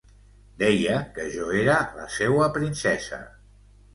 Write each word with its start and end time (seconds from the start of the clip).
Deia 0.61 0.95
que 1.17 1.25
jo 1.35 1.51
era 1.59 1.77
la 1.99 2.07
seua 2.15 2.47
princesa. 2.57 3.23